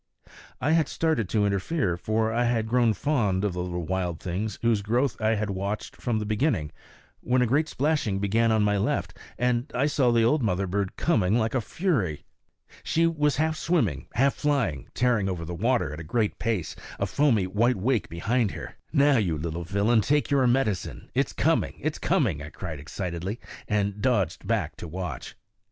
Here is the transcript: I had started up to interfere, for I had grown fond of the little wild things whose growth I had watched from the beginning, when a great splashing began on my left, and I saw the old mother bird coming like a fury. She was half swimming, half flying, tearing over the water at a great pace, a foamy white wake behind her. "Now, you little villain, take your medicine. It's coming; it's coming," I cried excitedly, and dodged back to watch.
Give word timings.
I 0.59 0.71
had 0.71 0.87
started 0.89 1.27
up 1.27 1.29
to 1.29 1.45
interfere, 1.45 1.95
for 1.95 2.33
I 2.33 2.45
had 2.45 2.67
grown 2.67 2.95
fond 2.95 3.43
of 3.45 3.53
the 3.53 3.59
little 3.61 3.85
wild 3.85 4.19
things 4.19 4.57
whose 4.63 4.81
growth 4.81 5.15
I 5.21 5.35
had 5.35 5.51
watched 5.51 5.95
from 5.95 6.17
the 6.17 6.25
beginning, 6.25 6.71
when 7.19 7.43
a 7.43 7.45
great 7.45 7.67
splashing 7.69 8.17
began 8.17 8.51
on 8.51 8.63
my 8.63 8.77
left, 8.79 9.15
and 9.37 9.71
I 9.75 9.85
saw 9.85 10.09
the 10.11 10.23
old 10.23 10.41
mother 10.41 10.65
bird 10.65 10.95
coming 10.95 11.37
like 11.37 11.53
a 11.53 11.61
fury. 11.61 12.25
She 12.81 13.05
was 13.05 13.35
half 13.35 13.55
swimming, 13.55 14.07
half 14.15 14.33
flying, 14.33 14.87
tearing 14.95 15.29
over 15.29 15.45
the 15.45 15.53
water 15.53 15.93
at 15.93 15.99
a 15.99 16.03
great 16.03 16.39
pace, 16.39 16.75
a 16.99 17.05
foamy 17.05 17.45
white 17.45 17.77
wake 17.77 18.09
behind 18.09 18.49
her. 18.53 18.77
"Now, 18.91 19.17
you 19.17 19.37
little 19.37 19.63
villain, 19.65 20.01
take 20.01 20.31
your 20.31 20.47
medicine. 20.47 21.11
It's 21.13 21.31
coming; 21.31 21.75
it's 21.79 21.99
coming," 21.99 22.41
I 22.41 22.49
cried 22.49 22.79
excitedly, 22.79 23.39
and 23.67 24.01
dodged 24.01 24.47
back 24.47 24.77
to 24.77 24.87
watch. 24.87 25.35